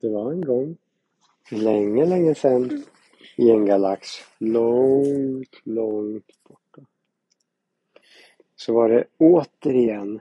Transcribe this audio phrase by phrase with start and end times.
[0.00, 0.76] Det var en gång,
[1.50, 2.84] länge, länge sedan,
[3.36, 6.86] i en galax långt, långt borta.
[8.56, 10.20] Så var det återigen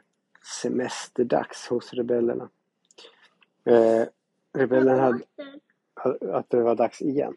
[0.62, 2.50] semesterdags hos rebellerna.
[3.65, 4.04] Eh,
[4.54, 5.23] rebellerna hade,
[6.38, 7.36] att det var dags igen.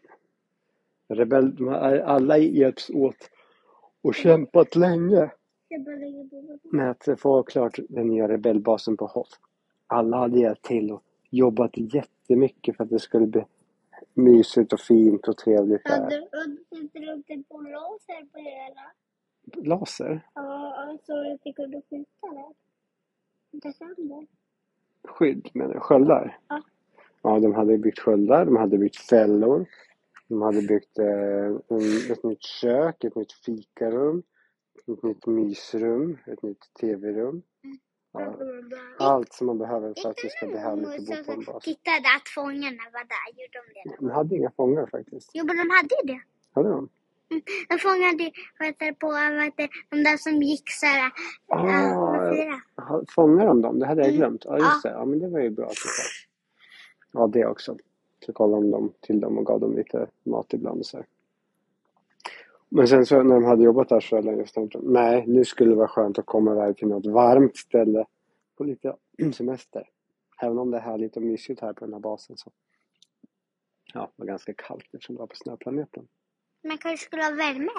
[1.07, 3.29] Rebell, de har alla hjälps åt
[4.01, 5.31] och kämpat länge
[6.63, 9.37] med att få klart den nya rebellbasen på Hoth.
[9.87, 11.03] Alla hade hjälpt till och
[11.33, 13.45] jobbat jättemycket för att det skulle bli
[14.13, 16.01] mysigt och fint och trevligt där.
[16.01, 16.19] Hade
[17.27, 18.91] du på laser på hela?
[19.75, 20.27] Laser?
[20.35, 22.53] Ja, alltså att vi kunde skjuta där.
[23.51, 24.27] Inte sönder.
[25.03, 25.79] Skydd menar du?
[25.79, 26.37] Sköldar?
[26.47, 26.61] Ja.
[27.21, 29.65] Ja, de hade byggt sköldar, de hade byggt fällor.
[30.27, 34.23] De hade byggt eh, en, ett nytt kök, ett nytt fikarum,
[34.87, 37.41] ett nytt mysrum, ett nytt tv-rum.
[38.99, 41.63] Allt som man behöver för att det ska bli härligt att bo på en bas.
[41.63, 43.95] Tittade att fångarna var där, gjorde de det?
[43.99, 45.31] De hade inga fångar faktiskt.
[45.33, 46.21] Jo, men de hade ju det.
[46.53, 46.89] Hade de?
[47.69, 49.11] De fångade heter på
[49.43, 51.11] heter, de där som gick så här.
[51.47, 53.79] Ah, Fångar de dem?
[53.79, 54.19] Det hade jag Mm.
[54.19, 54.45] glömt.
[54.45, 54.89] Ja, just det.
[54.89, 56.03] Ja, men det var ju bra att du sa.
[57.11, 57.77] Ja, det också.
[58.25, 61.05] Så kollade de dem till dem och gav dem lite mat ibland och så här.
[62.75, 65.45] Men sen så när de hade jobbat där så länge så tänkte de, nej, nu
[65.45, 68.05] skulle det vara skönt att komma iväg till något varmt ställe
[68.57, 68.95] på lite
[69.33, 69.89] semester.
[70.41, 72.51] Även om det är härligt och mysigt här på den här basen så.
[73.93, 76.07] Ja, det var ganska kallt eftersom det var på snöplaneten.
[76.63, 77.71] Man kanske skulle ha värme.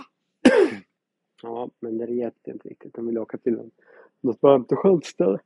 [1.42, 2.94] Ja, men det räckte inte riktigt.
[2.94, 3.70] De ville åka till en-
[4.20, 5.38] något varmt och skönt ställe.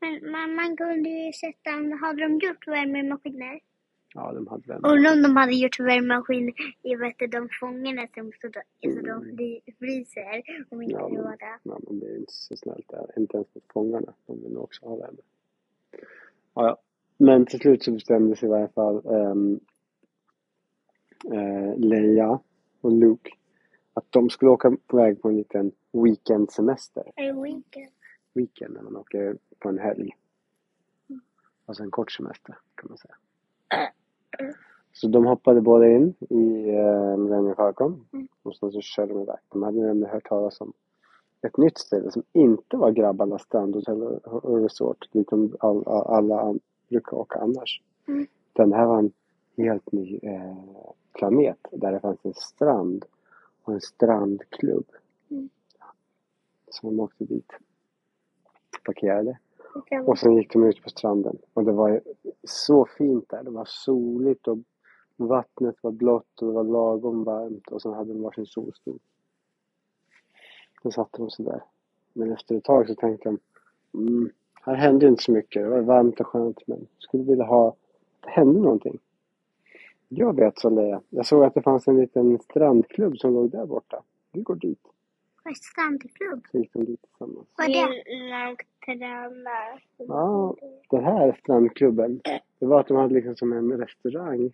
[0.00, 3.60] Men man, man kunde ju sätta, hade de gjort värmemaskiner?
[4.16, 4.76] Ja, de hade väl.
[4.84, 8.60] Undrar om de hade gjort värmemaskiner i vet du, de fångarna som så, då,
[8.94, 11.38] så de fri- fryser om inte Ja, det men-.
[11.62, 13.10] Ja, men det är inte så snällt där.
[13.16, 14.14] Inte ens mot fångarna.
[14.26, 15.18] De vill nog också ha värme.
[16.54, 16.76] Ja, ja.
[17.18, 19.60] Men till slut så bestämde sig i varje fall um,
[21.76, 22.40] Leia
[22.80, 23.30] och Luke
[23.94, 27.12] att de skulle åka på väg på en liten weekendsemester.
[27.16, 27.90] Det weekend?
[28.34, 30.10] Weekend när man åker på en helg.
[31.66, 33.14] Alltså en kort semester kan man säga.
[34.92, 38.28] Så de hoppade båda in i eh, Millennium Falcon Mm.
[38.42, 39.36] och sen så körde de iväg.
[39.48, 40.72] De hade nämligen hört talas om
[41.42, 46.54] ett nytt ställe som inte var grabbarnas strandhotell och resort dit de all, all, alla
[46.88, 47.82] brukar åka annars.
[48.08, 48.26] Mm.
[48.54, 49.12] Utan det här var en
[49.56, 50.56] helt ny eh,
[51.12, 53.04] planet där det fanns en strand
[53.62, 54.86] och en strandklubb.
[55.30, 55.48] Mm.
[56.70, 57.52] Så de åkte dit.
[58.84, 59.38] Parkerade.
[60.06, 61.38] Och sen gick de ut på stranden.
[61.54, 62.00] Och det var
[62.46, 63.42] så fint där.
[63.42, 64.58] Det var soligt och
[65.16, 67.68] vattnet var blått och det var lagom varmt.
[67.70, 68.98] Och sen hade de varsin solstol.
[70.82, 71.62] Sen satt de sig där.
[72.12, 73.38] Men efter ett tag så tänkte de,
[73.98, 75.62] mm, här hände inte så mycket.
[75.62, 77.74] Det var varmt och skönt men skulle vilja ha,
[78.20, 78.98] det hände någonting.
[80.08, 81.00] Jag vet sa Lea.
[81.08, 84.02] Jag såg att det fanns en liten strandklubb som låg där borta.
[84.32, 84.80] Vi går dit.
[85.46, 86.46] Vad är strandklubb?
[86.50, 87.48] Så gick de dit tillsammans.
[87.56, 88.04] Vad är det?
[89.96, 90.56] Ja,
[90.90, 92.20] den här strandklubben,
[92.58, 94.52] det var att de hade liksom som en restaurang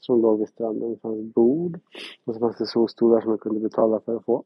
[0.00, 0.90] som låg vid stranden.
[0.90, 1.80] Det fanns bord
[2.24, 4.44] och så fanns det solstolar som man kunde betala för att få.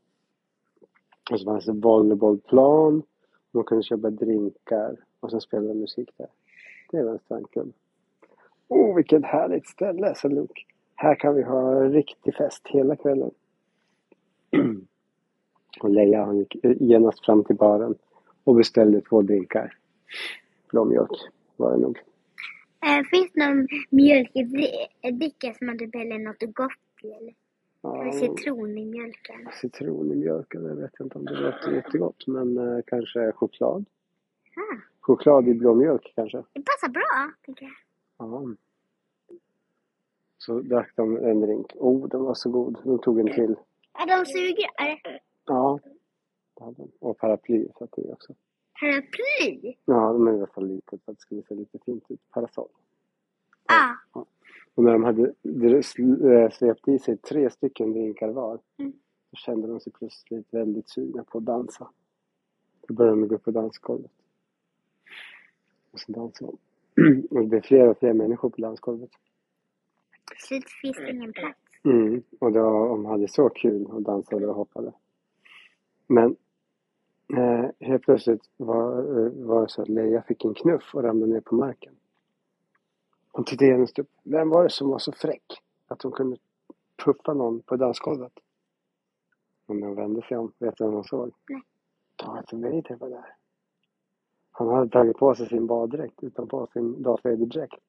[1.31, 3.03] Och så fanns det volleybollplan.
[3.51, 6.29] Man kunde köpa drinkar och sen spelade de musik där.
[6.91, 7.73] Det var en strandklubb.
[8.69, 10.63] Åh, oh, vilket härligt ställe, sa Luke.
[10.95, 13.31] Här kan vi ha riktig fest hela kvällen.
[15.81, 17.95] och Leia hon gick genast fram till baren
[18.45, 19.75] och beställde två drinkar.
[20.71, 21.11] Blåmjölk
[21.57, 21.99] var det nog.
[22.87, 26.73] Eh, finns det någon mjölkdricka som man typ häller något gott
[27.03, 27.07] i?
[27.11, 27.35] Eller
[27.83, 29.49] Ja, citron i mjölken?
[29.61, 32.27] citron i mjölken, jag vet inte om det låter jättegott.
[32.27, 33.85] Men eh, kanske choklad.
[34.57, 36.39] Ah, Choklad i blåmjölk kanske.
[36.53, 37.73] det passar bra, tycker jag.
[38.19, 38.43] Ja.
[40.39, 41.67] Så drack de en drink.
[41.75, 42.79] Oh, den var så god.
[42.85, 43.57] De tog en till.
[43.93, 45.21] Är de sugrör?
[45.47, 45.79] Ja.
[46.55, 46.91] det hade de.
[46.99, 48.35] Och paraply satt i också.
[48.81, 49.75] Paraply?
[49.85, 52.21] Ja, de är i alla fall litet för att det skulle se lite fint ut.
[52.31, 52.69] Parasoll.
[53.67, 54.21] Ah,
[54.75, 55.23] Och när de hade
[56.35, 58.59] eh, svept i sig tre stycken drinkar var.
[58.79, 58.93] Mm.
[59.31, 61.91] Så kände de sig plötsligt väldigt sugna på att dansa.
[62.89, 64.11] Då började de gå upp på dansgolvet.
[65.91, 67.27] Och så dansade de.
[67.31, 69.11] Och det blev fler och fler människor på dansgolvet.
[70.31, 71.59] till slut finns det ingen plats.
[71.85, 72.23] Mm.
[72.39, 74.93] Och då, de hade så kul och dansade och hoppade.
[76.07, 76.37] Men
[77.37, 81.33] eh, helt plötsligt var, eh, var det så att Leia fick en knuff och ramlade
[81.33, 81.97] ner på marken.
[83.33, 84.11] Hon tittade genast upp.
[84.23, 86.37] Vem var det som var så fräck att hon kunde
[87.05, 88.33] puffa någon på dansgolvet?
[89.67, 91.31] Och när hon vände sig om, vet du vem hon såg?
[91.49, 91.63] Nej.
[92.17, 93.37] Darth Vader var där.
[94.51, 97.81] Han hade tagit på sig sin baddräkt utanpå sin Darth Vader-dräkt.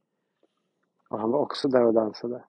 [1.10, 2.44] Och han var också där och dansade.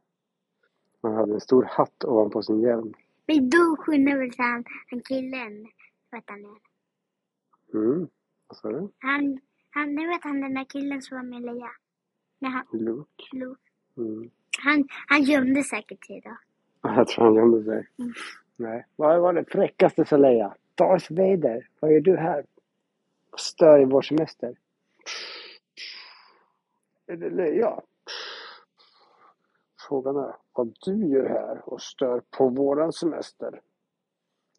[1.03, 2.95] Han hade en stor hatt ovanpå sin hjälm.
[3.29, 5.67] Men då skyndade väl han, han killen,
[6.11, 6.59] vet han är.
[7.79, 8.09] Mm.
[8.49, 8.93] Vad sa du?
[8.99, 9.41] Han,
[9.71, 11.71] han, nu vet han den där killen som var med Leia.
[12.39, 13.25] Nej, han, Luke?
[13.33, 13.61] Luke.
[13.97, 14.31] Mm.
[14.59, 16.37] han, han gömde säkert sig då.
[16.83, 17.89] Jag tror han gömde sig.
[17.99, 18.13] Mm.
[18.57, 18.87] Nej.
[18.97, 20.55] Vad var det fräckaste sa Leia?
[20.75, 22.45] Darth Vader, vad gör du här?
[23.37, 24.57] Stör i vår semester.
[27.31, 27.81] Leia?
[29.89, 33.61] Frågan är vad du gör här och stör på våran semester.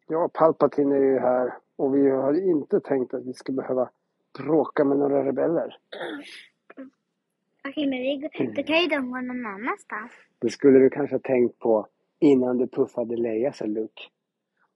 [0.08, 3.90] Jag och Palpatine är ju här och vi har inte tänkt att vi ska behöva
[4.38, 5.78] bråka med några rebeller.
[7.68, 10.12] Okej, men vi, går- då kan ju de gå någon annanstans.
[10.40, 11.88] Det skulle du kanske ha tänkt på
[12.20, 14.02] innan du puffade Leia, sa Luke.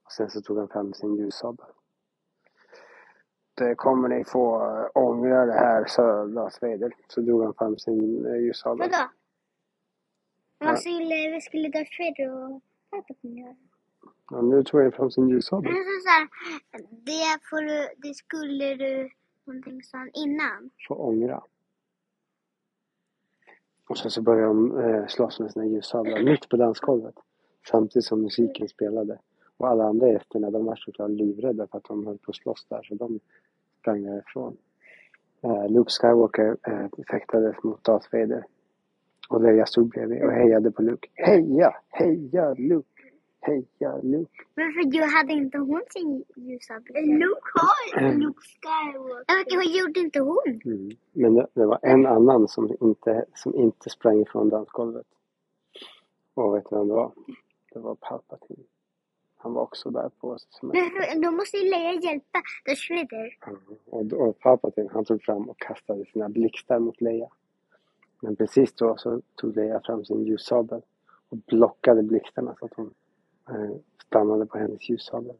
[0.06, 1.66] Och sen så tog han fram sin ljussabel.
[3.56, 6.96] Det kommer ni få äh, ångra det här, sa Darth Vader.
[7.08, 8.90] Så drog han fram sin äh, ljussabel.
[8.92, 9.10] Vadå?
[10.64, 10.70] Ja.
[10.70, 13.56] Vad skulle, vad skulle Darth Vader och Palpatine göra?
[14.32, 15.72] Ja, nu tog han fram sin ljussabel.
[15.72, 16.28] Men så, så här,
[16.92, 19.10] det, får du, det skulle du
[19.46, 20.70] någonting sånt innan.
[20.88, 21.44] Få ångra.
[23.90, 27.16] Och sen så började de eh, slåss med sina ljussablar mitt på dansgolvet.
[27.70, 29.20] Samtidigt som musiken spelade.
[29.58, 32.66] Och alla andra gästerna de var såklart livrädda för att de höll på att slåss
[32.70, 33.20] där så de
[33.80, 34.58] sprang därifrån.
[35.42, 38.46] Eh, Luke Skywalker eh, fäktades mot Darth Vader.
[39.30, 41.10] Och Leia stod bredvid och hejade på Luke.
[41.14, 41.76] Heja!
[41.90, 43.04] Heja Luke!
[43.42, 44.44] Heja Luke!
[44.56, 47.06] Men för ju hade inte hon sin ljussabel?
[47.06, 49.56] Luke har Luke Skywalker.
[49.56, 50.62] Vad gjorde inte hon?
[50.66, 50.90] Mm.
[51.14, 55.08] Men det, det var en annan som inte, som inte sprang ifrån dansgolvet.
[56.34, 57.12] Och vet du vem det var?
[57.74, 58.64] Det var Palpatine.
[59.38, 60.82] Han var också där på semester.
[60.82, 63.38] Men för, då måste ju Leia hjälpa Darth Vader.
[63.48, 63.60] Mm.
[63.86, 67.28] Och, och Palpatine han tog fram och kastade sina blixtar mot Leia.
[68.24, 70.82] Men precis då så tog Leia fram sin ljussabel
[71.30, 72.94] och blockade blixtarna så att hon
[73.50, 73.76] eh,
[74.06, 75.36] stannade på hennes ljussabel.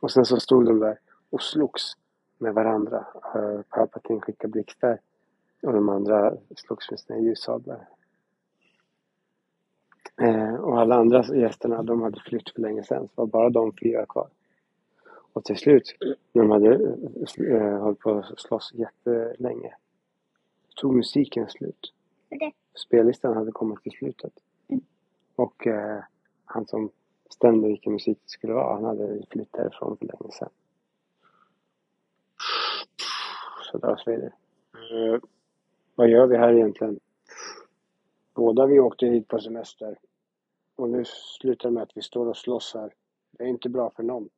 [0.00, 0.98] Och sen så stod de där
[1.30, 1.92] och slogs
[2.38, 3.06] med varandra.
[3.34, 4.98] Eh, Palpatine skickade blixtar
[5.62, 7.88] och de andra slogs med sina ljussablar.
[10.22, 13.08] Eh, och alla andra gästerna de hade flytt för länge sedan.
[13.08, 14.28] Så det var bara de fyra kvar.
[15.32, 15.96] Och till slut,
[16.32, 16.74] när de hade
[17.56, 19.74] eh, hållit på att slåss jättelänge,
[20.80, 21.92] tog musiken slut.
[22.28, 22.52] Det.
[22.74, 24.32] Spellistan hade kommit till slutet.
[25.36, 26.04] Och eh,
[26.44, 26.90] han som
[27.24, 30.48] bestämde vilken musik det skulle vara, han hade flytt därifrån för länge sedan.
[33.62, 34.34] Så Darth Vader.
[34.74, 35.20] Eh,
[35.94, 37.00] vad gör vi här egentligen?
[38.34, 39.98] Båda vi åkte hit på semester.
[40.76, 42.94] Och nu slutar det med att vi står och slåss här.
[43.30, 44.28] Det är inte bra för någon.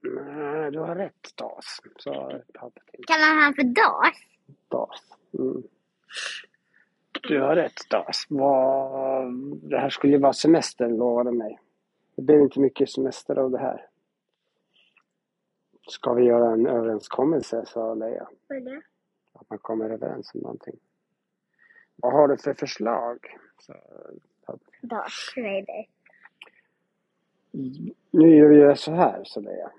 [0.00, 3.04] Nej, du har rätt Das, sa Palpatine.
[3.06, 4.35] Kallar han för Darth?
[4.68, 5.16] Das.
[5.38, 5.62] Mm.
[7.28, 8.26] Du har rätt Das.
[8.28, 9.32] Vad...
[9.70, 11.60] Det här skulle ju vara semester, lovade mig.
[12.16, 13.86] Det blir inte mycket semester av det här.
[15.88, 18.28] Ska vi göra en överenskommelse, sa Leia.
[18.46, 18.82] Vad är det?
[19.32, 20.76] Att man kommer överens om någonting.
[21.96, 23.18] Vad har du för förslag?
[24.80, 25.86] Darth Vader.
[28.10, 29.70] Nu gör vi det så här, sa Leia.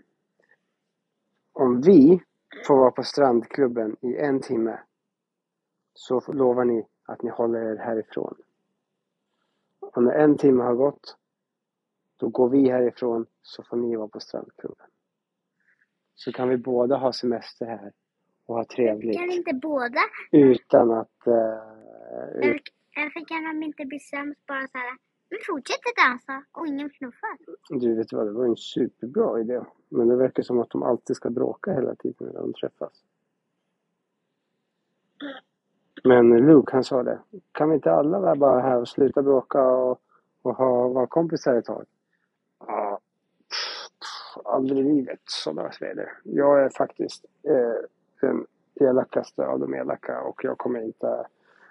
[1.54, 2.22] Om vi
[2.68, 4.80] får vara på strandklubben i en timme
[5.94, 8.38] så lovar ni att ni håller er härifrån.
[9.80, 11.18] Och när en timme har gått
[12.20, 14.88] då går vi härifrån så får ni vara på strandklubben.
[16.16, 17.92] Så kan vi båda ha semester här
[18.46, 20.00] och ha trevligt Kan inte båda?
[20.32, 21.27] utan att...
[21.27, 21.34] Eh,
[22.36, 22.62] Eller,
[22.98, 24.98] eller kan de inte bli sämst bara så här?
[25.29, 27.38] Vi fortsätter dansa och ingen knuffar.
[27.69, 29.62] Du vet vad, det var en superbra idé.
[29.89, 33.03] Men det verkar som att de alltid ska bråka hela tiden när de träffas.
[36.03, 37.19] Men Luke han sa det.
[37.51, 40.01] Kan vi inte alla vara bara här och sluta bråka och,
[40.41, 41.86] och ha, vara kompisar ett tag?
[42.67, 43.00] Ja,
[44.46, 46.12] aldrig i livet, sa Darth Vader.
[46.24, 47.86] Jag är faktiskt eh,
[48.22, 51.27] den elakaste av de elaka och jag kommer inte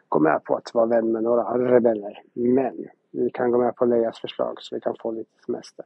[0.09, 2.23] gå med på att vara vän med några rebeller.
[2.35, 5.85] Men vi kan gå med på Leias förslag så vi kan få lite semester.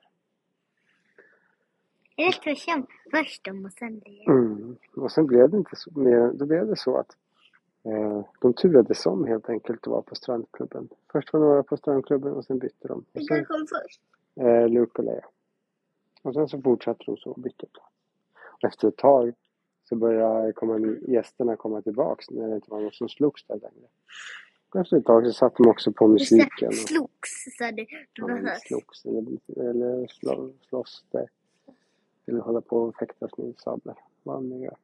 [2.16, 2.86] Eller tvärtom.
[3.10, 4.24] Först de och sen Leia.
[4.30, 4.76] Mm.
[4.96, 7.16] Och sen blev det inte så mer, då blev det så att
[7.84, 10.88] eh, de turades om helt enkelt att vara på strandklubben.
[11.12, 13.04] Först var några på strandklubben och sen bytte de.
[13.12, 14.00] Vilka kom först?
[14.40, 15.24] eh, Luke och Leia.
[16.22, 17.94] Och sen så fortsatte de så och bytte plats.
[18.62, 19.32] Och efter ett tag
[19.84, 23.88] så började komma, gästerna komma tillbaks när det inte var någon som slogs där längre.
[24.74, 26.68] Efter ett tag så satte de också på musiken.
[26.68, 27.86] Och, slogs, sa du.
[28.18, 31.28] Så- slogs eller, eller slå, slåss där.
[32.26, 33.98] Eller hålla på och fäktas med sablar.
[34.22, 34.76] Vad man gör.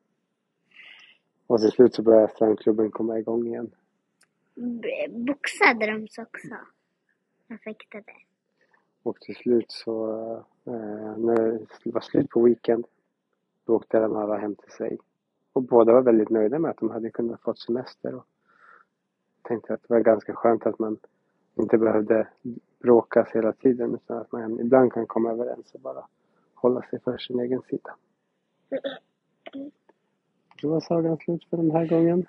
[1.46, 3.70] Och till slut så började strandklubben komma igång igen.
[4.54, 6.56] b- boxade de sig också.
[7.48, 8.12] De fäktade.
[9.02, 10.10] Och till slut så,
[10.64, 12.86] eh, när det var slut på weekend,
[13.64, 14.98] då åkte de alla hem till sig.
[15.52, 18.14] Och båda var väldigt nöjda med att de hade kunnat få semester.
[18.14, 18.26] Och
[19.46, 20.98] tänkte att det var ganska skönt att man
[21.54, 22.28] inte behövde
[22.78, 26.06] bråkas hela tiden utan att man ibland kan komma överens och bara
[26.54, 27.96] hålla sig för sin egen sida.
[30.60, 32.26] Så var sagan slut för den här gången.